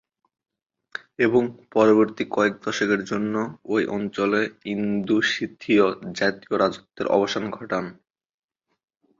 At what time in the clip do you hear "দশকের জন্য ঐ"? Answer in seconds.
2.65-3.75